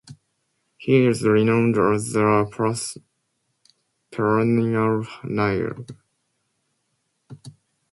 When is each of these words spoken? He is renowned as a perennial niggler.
He 0.77 1.05
is 1.05 1.21
renowned 1.21 1.77
as 1.77 2.15
a 2.15 2.47
perennial 2.49 3.05
niggler. 5.21 5.95